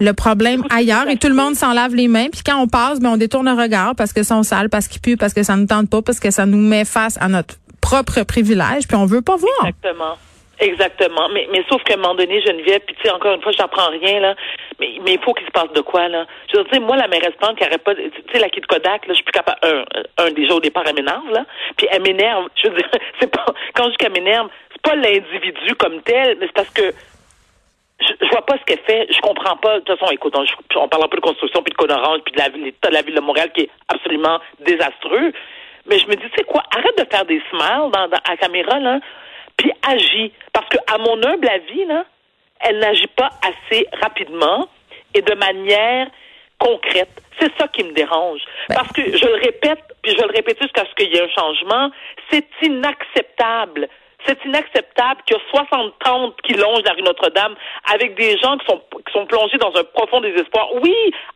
le 0.00 0.12
problème 0.12 0.64
ailleurs 0.70 1.08
et 1.08 1.16
tout 1.16 1.28
le 1.28 1.34
monde 1.34 1.54
s'en 1.54 1.72
lave 1.72 1.94
les 1.94 2.08
mains. 2.08 2.28
Puis 2.32 2.42
quand 2.44 2.56
on 2.56 2.66
passe, 2.66 3.00
ben, 3.00 3.10
on 3.10 3.16
détourne 3.16 3.46
le 3.46 3.60
regard 3.60 3.94
parce 3.94 4.12
que 4.12 4.22
sont 4.22 4.42
sales, 4.42 4.70
parce 4.70 4.88
qu'ils 4.88 5.00
puent, 5.00 5.16
parce 5.16 5.34
que 5.34 5.42
ça 5.42 5.56
ne 5.56 5.66
tente 5.66 5.90
pas, 5.90 6.02
parce 6.02 6.20
que 6.20 6.30
ça 6.30 6.46
nous 6.46 6.58
met 6.58 6.84
face 6.84 7.18
à 7.20 7.28
notre 7.28 7.56
propre 7.80 8.22
privilège, 8.22 8.88
puis 8.88 8.96
on 8.96 9.06
veut 9.06 9.22
pas 9.22 9.36
voir. 9.36 9.66
Exactement. 9.66 10.16
Exactement. 10.60 11.28
Mais, 11.30 11.48
mais 11.50 11.64
sauf 11.70 11.82
qu'à 11.84 11.94
un 11.94 11.96
moment 11.96 12.14
donné, 12.14 12.42
Geneviève, 12.42 12.80
puis 12.80 12.94
tu 12.96 13.02
sais, 13.02 13.10
encore 13.10 13.34
une 13.34 13.40
fois, 13.40 13.50
je 13.52 13.58
n'apprends 13.58 13.88
rien, 13.88 14.20
là. 14.20 14.34
Mais, 14.78 14.98
mais 15.02 15.14
il 15.14 15.20
faut 15.20 15.32
qu'il 15.32 15.46
se 15.46 15.50
passe 15.50 15.72
de 15.72 15.80
quoi, 15.80 16.06
là. 16.08 16.26
Je 16.52 16.58
veux 16.58 16.64
dire, 16.64 16.80
moi, 16.82 16.96
la 16.96 17.08
mairesse 17.08 17.34
Plante 17.38 17.56
qui 17.56 17.64
arrête 17.64 17.82
pas, 17.82 17.94
tu 17.94 18.10
sais, 18.30 18.38
la 18.38 18.48
de 18.48 18.66
Kodak, 18.66 19.06
là, 19.06 19.08
je 19.08 19.14
suis 19.14 19.24
plus 19.24 19.32
capable, 19.32 19.58
un, 19.62 19.84
un, 20.18 20.30
déjà 20.32 20.54
au 20.54 20.60
départ, 20.60 20.84
elle 20.86 20.96
m'énerve, 20.96 21.30
là. 21.32 21.46
Puis 21.78 21.88
elle 21.90 22.02
m'énerve. 22.02 22.48
Je 22.62 22.68
veux 22.68 22.76
dire, 22.76 22.90
c'est 23.20 23.30
pas, 23.30 23.46
quand 23.74 23.84
je 23.84 23.90
dis 23.90 23.96
qu'elle 23.96 24.12
m'énerve, 24.12 24.48
c'est 24.72 24.82
pas 24.82 24.96
l'individu 24.96 25.74
comme 25.76 26.02
tel, 26.02 26.36
mais 26.38 26.46
c'est 26.46 26.52
parce 26.52 26.70
que 26.70 26.92
je, 28.00 28.28
vois 28.30 28.44
pas 28.44 28.58
ce 28.58 28.64
qu'elle 28.64 28.84
fait. 28.84 29.06
Je 29.10 29.20
comprends 29.20 29.56
pas. 29.56 29.80
De 29.80 29.84
toute 29.84 29.98
façon, 29.98 30.12
écoute, 30.12 30.34
on, 30.36 30.44
on 30.78 30.88
parle 30.88 31.04
un 31.04 31.08
peu 31.08 31.16
de 31.16 31.22
construction, 31.22 31.62
puis 31.62 31.72
de 31.72 31.76
code 31.76 31.90
orange, 31.90 32.20
puis 32.24 32.34
de 32.34 32.64
l'état 32.64 32.90
de 32.90 32.94
la 32.94 33.02
ville 33.02 33.14
de 33.14 33.20
Montréal 33.20 33.50
qui 33.54 33.62
est 33.62 33.70
absolument 33.88 34.40
désastreux. 34.60 35.32
Mais 35.86 35.98
je 35.98 36.06
me 36.06 36.14
dis, 36.16 36.28
tu 36.28 36.36
sais 36.36 36.44
quoi, 36.44 36.62
arrête 36.76 36.98
de 36.98 37.06
faire 37.10 37.24
des 37.24 37.42
smiles 37.48 37.90
dans, 37.92 38.08
à 38.24 38.36
caméra, 38.36 38.78
là, 38.78 39.00
puis 39.56 39.72
agis. 39.86 40.32
Parce 40.52 40.68
que, 40.68 40.78
à 40.86 40.98
mon 40.98 41.22
humble 41.22 41.48
avis, 41.48 41.84
là, 41.86 42.04
elle 42.60 42.78
n'agit 42.78 43.08
pas 43.08 43.30
assez 43.42 43.86
rapidement 44.00 44.68
et 45.14 45.22
de 45.22 45.34
manière 45.34 46.08
concrète. 46.58 47.22
C'est 47.40 47.50
ça 47.58 47.68
qui 47.68 47.82
me 47.84 47.92
dérange. 47.92 48.42
Ben. 48.68 48.76
Parce 48.76 48.92
que, 48.92 49.16
je 49.16 49.26
le 49.26 49.34
répète, 49.34 49.82
puis 50.02 50.12
je 50.12 50.16
vais 50.16 50.26
le 50.26 50.34
répéter 50.34 50.62
jusqu'à 50.62 50.84
ce 50.84 50.94
qu'il 50.94 51.12
y 51.12 51.16
ait 51.16 51.22
un 51.22 51.28
changement, 51.28 51.90
c'est 52.30 52.46
inacceptable 52.62 53.88
c'est 54.26 54.38
inacceptable 54.44 55.20
qu'il 55.26 55.36
y 55.36 55.40
a 55.40 55.42
60 55.50 55.94
tentes 56.04 56.34
qui 56.42 56.54
longent 56.54 56.82
la 56.84 56.92
rue 56.92 57.02
Notre-Dame 57.02 57.54
avec 57.92 58.16
des 58.16 58.36
gens 58.38 58.56
qui 58.58 58.66
sont, 58.66 58.80
qui 58.92 59.12
sont 59.12 59.26
plongés 59.26 59.58
dans 59.58 59.72
un 59.76 59.84
profond 59.94 60.20
désespoir. 60.20 60.68
Oui, 60.82 60.94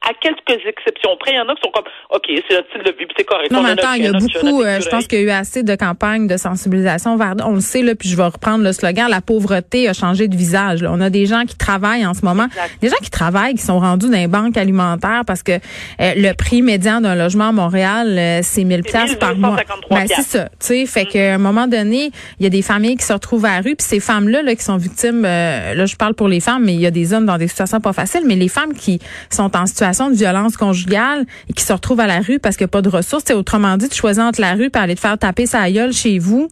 à 0.09 0.12
quelques 0.14 0.64
exceptions 0.67 1.17
près, 1.19 1.33
il 1.33 1.37
y 1.37 1.41
en 1.41 1.49
a 1.49 1.55
qui 1.55 1.62
sont 1.62 1.71
comme, 1.71 1.85
OK, 2.11 2.25
c'est 2.26 2.55
notre 2.55 2.69
style 2.69 2.83
de 2.83 2.93
vie, 2.93 3.07
c'est 3.17 3.25
correct. 3.25 3.50
Non, 3.50 3.62
mais 3.62 3.71
attends, 3.71 3.95
il 3.95 4.05
y 4.05 4.07
a 4.07 4.12
beaucoup, 4.12 4.62
euh, 4.62 4.81
je 4.81 4.88
pense 4.88 5.07
qu'il 5.07 5.21
y 5.21 5.23
a 5.23 5.25
eu 5.25 5.31
assez 5.31 5.62
de 5.62 5.75
campagnes 5.75 6.26
de 6.26 6.37
sensibilisation 6.37 7.17
vers, 7.17 7.35
on 7.45 7.55
le 7.55 7.61
sait, 7.61 7.83
là, 7.83 7.95
puis 7.95 8.09
je 8.09 8.17
vais 8.17 8.25
reprendre 8.25 8.64
le 8.64 8.73
slogan, 8.73 9.09
la 9.09 9.21
pauvreté 9.21 9.88
a 9.88 9.93
changé 9.93 10.29
de 10.29 10.37
visage. 10.37 10.83
Là. 10.83 10.91
On 10.93 11.00
a 11.00 11.11
des 11.11 11.26
gens 11.26 11.45
qui 11.45 11.57
travaillent 11.57 12.07
en 12.07 12.14
ce 12.14 12.25
moment, 12.25 12.47
des 12.81 12.88
gens 12.88 12.97
qui 13.03 13.11
travaillent, 13.11 13.55
qui 13.55 13.62
sont 13.62 13.79
rendus 13.79 14.11
dans 14.11 14.19
les 14.19 14.29
banques 14.29 14.57
alimentaires 14.57 15.23
parce 15.26 15.43
que 15.43 15.53
euh, 15.53 15.59
le 15.99 16.33
prix 16.35 16.62
médian 16.62 17.00
d'un 17.00 17.14
logement 17.14 17.49
à 17.49 17.53
Montréal, 17.53 18.17
euh, 18.19 18.41
c'est 18.43 18.64
1000 18.64 18.83
places 18.83 19.17
par 19.17 19.37
mois. 19.37 19.57
Ben, 19.91 20.07
c'est 20.07 20.23
ça, 20.23 20.45
tu 20.61 20.67
sais, 20.67 20.87
fait 20.87 21.07
qu'à 21.07 21.35
un 21.35 21.38
moment 21.38 21.67
donné, 21.67 22.11
il 22.38 22.45
y 22.45 22.47
a 22.47 22.50
des 22.50 22.62
familles 22.75 22.97
qui 22.97 23.04
se 23.04 23.12
retrouvent 23.12 23.45
à 23.45 23.57
la 23.57 23.59
rue, 23.59 23.76
puis 23.76 23.87
ces 23.87 24.00
femmes-là 24.00 24.43
là, 24.43 24.54
qui 24.54 24.62
sont 24.62 24.76
victimes, 24.76 25.25
euh, 25.25 25.75
là 25.75 25.87
je 25.87 25.97
parle 25.97 26.14
pour 26.14 26.28
les 26.28 26.40
femmes, 26.40 26.64
mais 26.64 26.75
il 26.75 26.81
y 26.81 26.87
a 26.87 26.90
des 26.90 27.12
hommes 27.12 27.26
dans 27.26 27.38
des 27.38 27.49
situations 27.49 27.81
pas 27.81 27.93
faciles, 27.93 28.23
mais 28.26 28.35
les 28.35 28.49
femmes 28.49 28.75
qui 28.75 28.99
sont 29.31 29.57
en 29.57 29.66
situation 29.66 30.11
de 30.11 30.16
violence 30.16 30.57
conjugale 30.57 31.25
et 31.49 31.52
qui 31.52 31.62
se 31.62 31.73
retrouvent 31.73 32.00
à 32.00 32.07
la 32.07 32.21
rue 32.21 32.40
parce 32.40 32.57
qu'il 32.57 32.64
n'y 32.64 32.71
a 32.71 32.75
pas 32.76 32.83
de 32.83 32.88
ressources, 32.88 33.31
autrement 33.31 33.76
dit, 33.76 33.88
tu 33.88 33.97
choisis 33.97 34.23
entre 34.23 34.40
la 34.40 34.54
rue 34.54 34.71
et 34.75 34.78
aller 34.78 34.95
te 34.97 35.00
faire 35.00 35.19
taper 35.19 35.47
sa 35.47 35.71
gueule 35.71 35.93
chez 35.93 36.19
vous. 36.19 36.49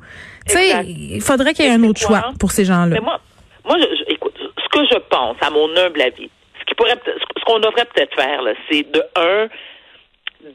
Tu 0.47 0.55
sais, 0.55 0.85
il 0.87 1.21
faudrait 1.21 1.55
qu'il 1.55 1.64
y 1.64 1.69
ait 1.69 1.73
un 1.73 1.85
autre 1.85 2.00
choix 2.00 2.33
pour 2.38 2.50
ces 2.50 2.64
gens-là. 2.64 3.00
moi, 3.00 3.21
moi 3.64 3.76
écoute, 4.09 4.35
ce 4.38 4.69
que 4.69 4.85
je 4.91 4.99
pense, 5.11 5.37
à 5.41 5.50
mon 5.50 5.69
humble 5.76 6.02
avis, 6.02 6.31
ce 6.61 6.64
qui 6.67 6.75
pourrait, 6.75 6.99
ce 7.05 7.45
qu'on 7.45 7.59
devrait 7.59 7.87
peut-être 7.95 8.14
faire, 8.14 8.41
c'est 8.71 8.87
de 8.93 9.02
un 9.17 9.49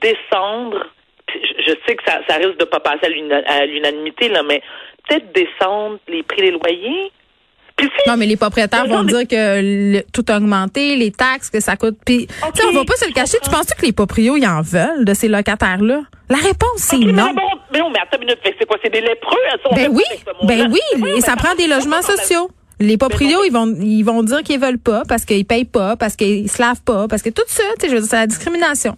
descendre 0.02 0.86
je 1.34 1.74
sais 1.86 1.96
que 1.96 2.04
ça, 2.06 2.20
ça 2.28 2.36
risque 2.38 2.58
de 2.58 2.66
pas 2.66 2.80
passer 2.80 3.06
à 3.06 3.66
l'unanimité, 3.66 4.30
là, 4.30 4.44
mais 4.44 4.62
peut-être 5.08 5.34
descendre 5.34 6.00
les 6.08 6.24
prix 6.24 6.42
des 6.42 6.52
loyers. 6.52 7.12
non, 8.08 8.18
mais 8.18 8.26
les 8.26 8.38
propriétaires 8.38 8.88
vont 8.88 9.04
dire 9.04 9.28
que 9.28 10.02
tout 10.12 10.26
a 10.30 10.38
augmenté, 10.38 10.96
les 10.96 11.12
taxes, 11.12 11.50
que 11.50 11.60
ça 11.60 11.76
coûte. 11.76 11.98
Puis, 12.06 12.28
okay, 12.48 12.64
on 12.70 12.74
va 12.74 12.86
pas 12.86 12.96
se 12.96 13.06
le 13.06 13.14
cacher. 13.14 13.38
Tu 13.44 13.50
penses 13.50 13.68
que 13.68 13.86
les 13.86 13.92
proprios, 13.92 14.36
ils 14.36 14.48
en 14.48 14.62
veulent 14.62 15.06
de 15.06 15.14
ces 15.14 15.28
locataires-là? 15.28 16.02
La 16.30 16.38
réponse, 16.38 16.78
c'est 16.78 16.98
non. 16.98 17.28
Mais, 17.28 17.34
bon, 17.34 17.42
mais 17.72 17.80
non, 17.80 17.90
mais 17.90 18.00
attends 18.00 18.18
une 18.18 18.28
minute. 18.28 18.40
C'est 18.44 18.66
quoi? 18.66 18.78
C'est 18.84 18.92
des 18.92 19.02
lépreux? 19.02 19.38
Ben 19.76 19.90
oui. 19.92 20.04
Ben 20.44 20.72
oui. 20.72 21.12
Et 21.16 21.22
ça 21.22 21.36
prend 21.36 21.56
des 21.56 21.68
logements 21.68 22.02
sociaux. 22.02 22.50
Les 22.80 22.98
proprios, 22.98 23.44
ils 23.44 23.52
vont, 23.52 23.74
ils 23.80 24.04
vont 24.04 24.22
dire 24.24 24.44
qu'ils 24.44 24.60
veulent 24.60 24.78
pas 24.78 25.04
parce 25.08 25.26
qu'ils 25.26 25.46
payent 25.46 25.66
pas, 25.66 25.96
parce 25.96 26.16
qu'ils 26.16 26.50
se 26.50 26.62
lavent 26.62 26.84
pas, 26.84 27.08
parce 27.08 27.24
que 27.24 27.30
tout 27.30 27.44
ça, 27.48 27.64
tu 27.80 27.82
sais, 27.82 27.90
je 27.90 27.96
veux 27.96 28.02
dire, 28.02 28.10
c'est 28.10 28.18
la 28.18 28.28
discrimination. 28.28 28.96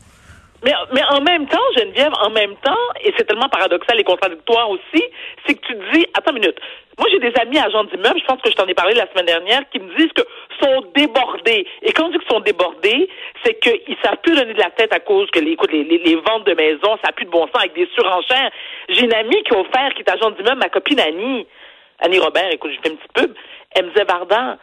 Mais, 0.63 0.73
mais 0.93 1.01
en 1.09 1.21
même 1.21 1.47
temps, 1.47 1.61
Geneviève, 1.77 2.11
en 2.21 2.29
même 2.29 2.55
temps, 2.57 2.77
et 3.03 3.13
c'est 3.17 3.25
tellement 3.25 3.47
paradoxal 3.49 3.99
et 3.99 4.03
contradictoire 4.03 4.69
aussi, 4.69 5.03
c'est 5.45 5.55
que 5.55 5.65
tu 5.65 5.75
dis, 5.93 6.05
attends 6.13 6.31
une 6.31 6.41
minute, 6.41 6.59
moi 6.97 7.07
j'ai 7.11 7.19
des 7.19 7.33
amis 7.39 7.57
agents 7.57 7.85
d'immeubles, 7.85 8.19
je 8.19 8.25
pense 8.25 8.41
que 8.41 8.49
je 8.49 8.55
t'en 8.55 8.67
ai 8.67 8.73
parlé 8.73 8.93
la 8.93 9.07
semaine 9.11 9.25
dernière, 9.25 9.61
qui 9.69 9.79
me 9.79 9.95
disent 9.95 10.11
que 10.13 10.23
sont 10.61 10.83
débordés. 10.95 11.65
Et 11.81 11.93
quand 11.93 12.05
on 12.05 12.09
dit 12.09 12.19
qu'ils 12.19 12.27
sont 12.29 12.41
débordés, 12.41 13.09
c'est 13.43 13.59
qu'ils 13.59 13.95
savent 14.03 14.17
plus 14.21 14.35
donner 14.35 14.53
de 14.53 14.59
la 14.59 14.69
tête 14.71 14.93
à 14.93 14.99
cause 14.99 15.29
que 15.31 15.39
les, 15.39 15.51
écoute, 15.51 15.71
les, 15.71 15.83
les, 15.83 16.15
ventes 16.15 16.45
de 16.45 16.53
maisons, 16.53 16.97
ça 17.01 17.07
n'a 17.07 17.11
plus 17.13 17.25
de 17.25 17.31
bon 17.31 17.45
sens 17.47 17.59
avec 17.59 17.73
des 17.73 17.87
surenchères. 17.95 18.51
J'ai 18.89 19.05
une 19.05 19.13
amie 19.13 19.41
qui 19.43 19.55
a 19.55 19.59
offert, 19.59 19.93
qui 19.95 20.01
est 20.01 20.09
agent 20.09 20.31
d'immeuble, 20.31 20.59
ma 20.59 20.69
copine 20.69 20.99
Annie, 20.99 21.47
Annie 21.99 22.19
Robert, 22.19 22.51
écoute, 22.51 22.71
j'ai 22.71 22.89
fait 22.89 22.93
un 22.93 22.97
petit 22.97 23.13
pub, 23.13 23.33
elle 23.71 23.85
me 23.85 23.89
disait, 23.91 24.05
Vardan, 24.05 24.57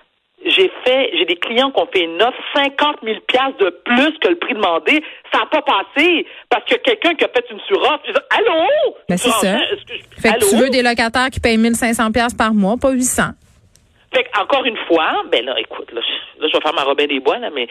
j'ai 0.47 0.71
fait, 0.85 1.11
j'ai 1.17 1.25
des 1.25 1.37
clients 1.37 1.71
qui 1.71 1.81
ont 1.81 1.89
fait 1.93 2.05
une 2.05 2.23
offre 2.23 2.39
50 2.55 2.97
000 3.03 3.19
pièces 3.27 3.57
de 3.59 3.71
plus 3.85 4.19
que 4.21 4.29
le 4.29 4.37
prix 4.37 4.55
demandé. 4.55 5.03
Ça 5.33 5.41
n'a 5.41 5.47
pas 5.47 5.63
passé 5.63 6.27
parce 6.49 6.65
a 6.73 6.79
quelqu'un 6.79 7.15
qui 7.15 7.25
a 7.25 7.29
fait 7.29 7.45
une 7.51 7.61
suroffre. 7.61 8.03
Allô? 8.31 8.95
Ben 9.09 9.17
c'est 9.17 9.31
ça. 9.31 9.59
Fait 10.19 10.33
que 10.35 10.49
tu 10.49 10.57
veux 10.57 10.71
des 10.71 10.83
locataires 10.83 11.31
qui 11.31 11.41
payent 11.41 11.59
1500 11.59 12.13
pièces 12.13 12.35
par 12.35 12.55
mois, 12.55 12.77
pas 12.81 12.91
800. 12.91 13.23
Fait 14.15 14.25
que, 14.25 14.41
encore 14.41 14.65
une 14.65 14.79
fois, 14.89 15.25
ben 15.31 15.45
là, 15.45 15.55
écoute, 15.59 15.93
là, 15.93 16.01
je 16.41 16.47
vais 16.47 16.61
faire 16.61 16.75
ma 16.75 16.85
Robin 16.85 17.07
des 17.07 17.21
Bois, 17.21 17.39
là, 17.39 17.51
mais 17.51 17.69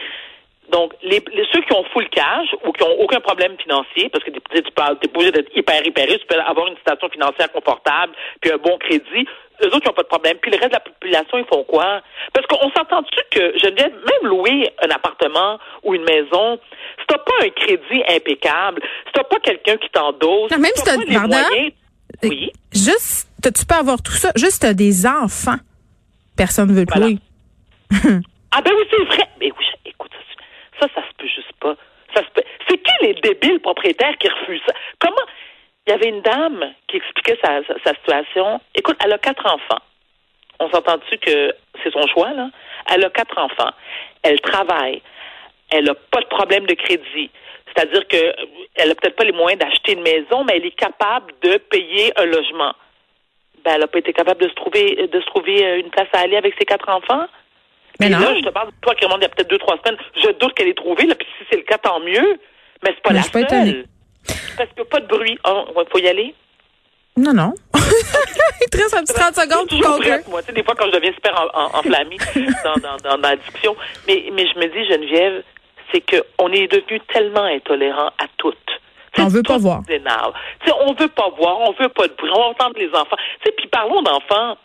donc, 0.70 0.92
les, 1.02 1.22
ceux 1.52 1.60
qui 1.60 1.72
ont 1.72 1.84
full 1.92 2.08
cash 2.08 2.48
ou 2.64 2.72
qui 2.72 2.82
ont 2.82 3.00
aucun 3.00 3.20
problème 3.20 3.56
financier, 3.62 4.08
parce 4.08 4.24
que 4.24 4.30
tu 4.30 4.38
es, 4.58 4.62
pas 4.74 4.92
obligé 4.92 5.30
d'être 5.30 5.56
hyper 5.56 5.86
hyper 5.86 6.06
tu 6.06 6.26
peux 6.28 6.40
avoir 6.40 6.66
une 6.66 6.76
situation 6.76 7.08
financière 7.08 7.52
confortable, 7.52 8.12
puis 8.40 8.50
un 8.50 8.56
bon 8.56 8.76
crédit, 8.78 9.26
eux 9.62 9.66
autres, 9.68 9.80
ils 9.84 9.88
n'ont 9.88 9.94
pas 9.94 10.02
de 10.02 10.08
problème. 10.08 10.36
Puis 10.40 10.50
le 10.50 10.58
reste 10.58 10.70
de 10.70 10.74
la 10.74 10.80
population, 10.80 11.38
ils 11.38 11.44
font 11.46 11.64
quoi? 11.64 12.02
Parce 12.32 12.46
qu'on 12.46 12.70
s'entend-tu 12.70 13.20
que, 13.30 13.58
je 13.58 13.74
viens 13.74 13.88
même 13.88 14.30
louer 14.30 14.70
un 14.82 14.90
appartement 14.90 15.58
ou 15.82 15.94
une 15.94 16.04
maison, 16.04 16.58
si 16.98 17.06
t'as 17.06 17.18
pas 17.18 17.32
un 17.42 17.50
crédit 17.50 18.02
impeccable, 18.08 18.82
si 19.06 19.12
t'as 19.12 19.24
pas 19.24 19.38
quelqu'un 19.40 19.76
qui 19.76 19.88
t'endosse, 19.90 20.50
même 20.50 20.72
si 20.74 20.84
t'as 20.84 20.96
les 20.96 21.18
moyens, 21.18 21.72
oui. 22.22 22.50
Juste, 22.72 23.28
tu 23.42 23.66
peux 23.66 23.74
avoir 23.74 24.02
tout 24.02 24.12
ça, 24.12 24.32
juste 24.36 24.62
t'as 24.62 24.74
des 24.74 25.06
enfants. 25.06 25.58
Personne 26.36 26.70
ne 26.70 26.74
veut 26.74 26.86
te 26.86 26.98
louer. 26.98 27.18
ah 28.52 28.62
ben 28.62 28.72
oui, 28.76 28.84
c'est 28.90 29.04
vrai. 29.04 29.28
Mais 29.40 29.50
oui, 29.58 29.64
écoute, 29.84 30.10
ça, 30.80 30.86
ça 30.94 31.02
se 31.02 31.14
peut 31.16 31.28
juste 31.28 31.52
pas. 31.60 31.74
Ça 32.14 32.22
se 32.22 32.30
peut. 32.34 32.42
C'est 32.68 32.76
qui 32.76 32.92
les 33.02 33.14
débiles 33.14 33.60
propriétaires 33.60 34.16
qui 34.18 34.28
refusent 34.28 34.62
ça? 34.66 34.74
Comment? 34.98 35.16
Il 35.86 35.90
y 35.90 35.92
avait 35.92 36.08
une 36.08 36.22
dame 36.22 36.74
qui 36.88 36.96
expliquait 36.96 37.38
sa, 37.44 37.60
sa, 37.84 37.94
situation. 37.94 38.60
Écoute, 38.74 38.96
elle 39.04 39.12
a 39.12 39.18
quatre 39.18 39.46
enfants. 39.46 39.82
On 40.58 40.68
s'entend-tu 40.70 41.16
que 41.18 41.54
c'est 41.82 41.92
son 41.92 42.06
choix, 42.08 42.32
là? 42.32 42.50
Elle 42.92 43.04
a 43.04 43.10
quatre 43.10 43.38
enfants. 43.38 43.70
Elle 44.22 44.40
travaille. 44.40 45.00
Elle 45.70 45.84
n'a 45.84 45.94
pas 45.94 46.20
de 46.20 46.26
problème 46.26 46.66
de 46.66 46.74
crédit. 46.74 47.30
C'est-à-dire 47.66 48.06
qu'elle 48.08 48.88
n'a 48.88 48.94
peut-être 48.94 49.16
pas 49.16 49.24
les 49.24 49.32
moyens 49.32 49.60
d'acheter 49.60 49.92
une 49.92 50.02
maison, 50.02 50.44
mais 50.44 50.56
elle 50.56 50.66
est 50.66 50.76
capable 50.76 51.32
de 51.42 51.58
payer 51.58 52.12
un 52.18 52.24
logement. 52.24 52.72
Ben, 53.64 53.74
elle 53.74 53.80
n'a 53.80 53.86
pas 53.86 53.98
été 53.98 54.12
capable 54.12 54.42
de 54.42 54.48
se 54.48 54.54
trouver 54.54 55.08
de 55.12 55.20
se 55.20 55.26
trouver 55.26 55.64
euh, 55.64 55.80
une 55.80 55.90
place 55.90 56.08
à 56.12 56.20
aller 56.20 56.36
avec 56.36 56.54
ses 56.58 56.64
quatre 56.64 56.88
enfants. 56.88 57.26
Mais 58.00 58.08
non. 58.08 58.18
là, 58.18 58.34
je 58.34 58.42
te 58.42 58.50
parle 58.50 58.68
de 58.68 58.74
toi 58.80 58.94
qui 58.94 59.04
remonte 59.04 59.18
il 59.20 59.22
y 59.22 59.26
a 59.26 59.28
peut-être 59.28 59.50
deux, 59.50 59.58
trois 59.58 59.76
semaines. 59.84 59.98
Je 60.16 60.30
doute 60.32 60.54
qu'elle 60.54 60.68
ait 60.68 60.74
trouvé, 60.74 61.06
là, 61.06 61.14
puis 61.14 61.26
si 61.38 61.44
c'est 61.50 61.56
le 61.56 61.62
cas, 61.62 61.78
tant 61.78 62.00
mieux. 62.00 62.38
Mais 62.82 62.90
c'est 62.94 63.02
pas 63.02 63.12
la 63.12 63.22
seule. 63.22 63.86
Parce 64.56 64.68
qu'il 64.70 64.82
n'y 64.82 64.82
a 64.82 64.90
pas 64.90 65.00
de 65.00 65.06
bruit. 65.06 65.38
Il 65.44 65.50
oh, 65.50 65.84
faut 65.90 65.98
y 65.98 66.08
aller? 66.08 66.34
Non, 67.16 67.32
non. 67.32 67.54
Il 67.74 68.70
te 68.70 68.76
reste 68.76 68.94
un 68.94 69.02
petit 69.02 69.14
30 69.14 69.34
secondes 69.34 69.68
pour 69.68 69.80
conclure. 69.80 70.18
Moi, 70.28 70.42
tu 70.42 70.48
sais, 70.48 70.52
des 70.52 70.62
fois, 70.62 70.74
quand 70.74 70.86
je 70.86 70.92
deviens 70.92 71.12
super 71.12 71.50
enflammée 71.74 72.18
dans, 72.64 72.74
dans, 72.74 72.96
dans, 72.98 73.18
dans, 73.18 73.28
la 73.28 73.36
discussion. 73.36 73.74
Mais, 74.06 74.24
mais 74.32 74.46
je 74.46 74.58
me 74.58 74.66
dis, 74.66 74.86
Geneviève, 74.86 75.42
c'est 75.92 76.02
qu'on 76.02 76.52
est 76.52 76.70
devenu 76.70 77.00
tellement 77.12 77.44
intolérant 77.44 78.08
à 78.18 78.26
toutes. 78.36 78.58
On 79.18 79.28
veut 79.28 79.42
pas 79.42 79.56
voir. 79.56 79.80
on 79.88 80.92
veut 80.92 81.08
pas 81.08 81.30
voir, 81.38 81.60
on 81.60 81.72
veut 81.72 81.88
pas 81.88 82.06
de 82.06 82.12
bruit, 82.14 82.30
on 82.34 82.38
va 82.38 82.46
entendre 82.48 82.74
les 82.76 82.90
enfants. 82.90 83.16
Puis 83.56 83.66
parlons 83.68 84.02
d'enfants 84.02 84.58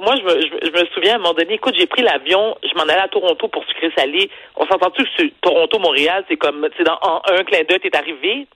moi, 0.00 0.14
je 0.16 0.22
me, 0.24 0.86
souviens 0.92 1.12
à 1.12 1.14
un 1.16 1.18
moment 1.18 1.34
donné, 1.34 1.54
écoute, 1.54 1.74
j'ai 1.78 1.86
pris 1.86 2.02
l'avion, 2.02 2.56
je 2.62 2.74
m'en 2.74 2.82
allais 2.82 3.02
à 3.02 3.08
Toronto 3.08 3.46
pour 3.48 3.64
sucrer 3.64 3.92
salé. 3.96 4.28
On 4.56 4.66
s'entend-tu 4.66 5.04
que 5.04 5.28
Toronto-Montréal, 5.40 6.24
c'est 6.28 6.36
comme, 6.36 6.68
sais, 6.76 6.82
dans 6.82 6.98
un 7.02 7.44
clin 7.44 7.62
d'œil, 7.68 7.80
t'es 7.80 7.96
arrivé? 7.96 8.46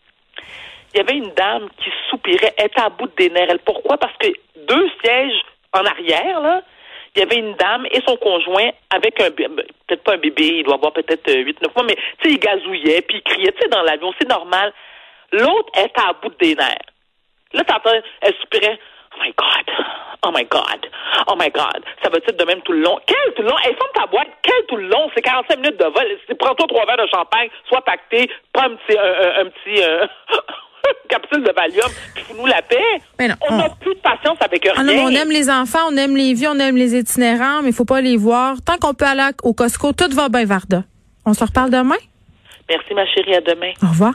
Il 0.95 0.99
y 0.99 1.00
avait 1.00 1.16
une 1.16 1.33
dame 1.35 1.68
qui 1.83 1.90
soupirait, 2.11 2.54
était 2.59 2.80
à 2.80 2.88
bout 2.88 3.11
des 3.16 3.30
nerfs. 3.30 3.49
Elle, 3.50 3.61
pourquoi? 3.61 3.99
Parce 3.99 4.16
que 4.18 4.28
deux 4.66 4.90
sièges 5.04 5.40
en 5.73 5.85
arrière, 5.85 6.40
là, 6.40 6.62
il 7.14 7.21
y 7.21 7.23
avait 7.23 7.37
une 7.37 7.54
dame 7.54 7.87
et 7.90 8.00
son 8.07 8.16
conjoint 8.16 8.71
avec 8.90 9.21
un 9.21 9.30
peut-être 9.30 10.02
pas 10.02 10.14
un 10.14 10.18
bébé, 10.18 10.59
il 10.59 10.64
doit 10.64 10.75
avoir 10.75 10.92
peut-être 10.92 11.33
8, 11.33 11.62
9 11.62 11.75
mois, 11.75 11.85
mais 11.85 11.97
tu 12.21 12.28
sais, 12.28 12.35
il 12.35 12.38
gazouillait, 12.38 13.02
puis 13.02 13.18
il 13.18 13.23
criait, 13.23 13.52
tu 13.52 13.62
sais, 13.62 13.68
dans 13.68 13.83
l'avion, 13.83 14.12
c'est 14.21 14.28
normal. 14.28 14.73
L'autre 15.33 15.71
était 15.76 16.00
à 16.00 16.12
bout 16.14 16.35
des 16.40 16.54
nerfs. 16.54 16.78
Là, 17.52 17.64
t'entends, 17.64 17.90
elle 18.21 18.35
soupirait, 18.40 18.78
my 19.22 19.32
God, 19.37 19.66
oh 20.25 20.30
my 20.32 20.44
God, 20.44 20.87
oh 21.28 21.37
my 21.38 21.50
God. 21.50 21.82
Ça 22.02 22.10
va 22.10 22.18
être 22.18 22.37
de 22.37 22.44
même 22.44 22.60
tout 22.62 22.72
le 22.72 22.80
long? 22.80 22.98
Quel 23.06 23.34
tout 23.34 23.42
le 23.42 23.48
long? 23.48 23.56
Elle 23.64 23.76
ferme 23.76 23.90
ta 23.94 24.06
boîte. 24.06 24.28
Quel 24.42 24.66
tout 24.68 24.76
le 24.76 24.88
long? 24.88 25.10
C'est 25.14 25.22
45 25.22 25.56
minutes 25.56 25.78
de 25.78 25.87
vol. 25.87 26.04
Prends-toi 26.38 26.66
trois 26.68 26.87
verres 26.87 27.04
de 27.04 27.10
champagne, 27.12 27.48
sois 27.68 27.82
pacté, 27.82 28.30
prends 28.52 28.64
un 28.64 28.76
petit, 28.76 28.98
un, 28.98 29.46
petit, 29.46 29.82
euh, 29.82 30.06
capsule 31.08 31.42
de 31.42 31.52
Valium, 31.52 31.90
puis 32.14 32.25
nous 32.37 32.46
la 32.46 32.62
paix. 32.62 33.00
on 33.48 33.56
n'a 33.56 33.68
plus 33.70 33.94
de 33.94 34.00
patience 34.00 34.38
avec 34.40 34.66
ah 34.66 34.80
rien. 34.80 35.04
on 35.04 35.10
aime 35.10 35.30
les 35.30 35.50
enfants, 35.50 35.88
on 35.90 35.96
aime 35.96 36.16
les 36.16 36.34
vieux, 36.34 36.48
on 36.48 36.58
aime 36.58 36.76
les 36.76 36.96
itinérants, 36.96 37.62
mais 37.62 37.70
il 37.70 37.75
faut 37.75 37.84
pas 37.84 38.00
les 38.00 38.16
voir. 38.16 38.56
Tant 38.64 38.76
qu'on 38.78 38.94
peut 38.94 39.06
aller 39.06 39.30
au 39.42 39.54
Costco, 39.54 39.92
tout 39.92 40.10
va 40.14 40.28
bien, 40.28 40.44
Varda. 40.44 40.82
On 41.26 41.34
se 41.34 41.44
reparle 41.44 41.70
demain? 41.70 41.96
Merci, 42.68 42.94
ma 42.94 43.06
chérie. 43.06 43.34
À 43.34 43.40
demain. 43.40 43.72
Au 43.82 43.88
revoir. 43.88 44.14